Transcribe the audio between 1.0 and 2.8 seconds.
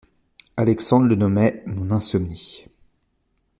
le nommait: mon insomnie.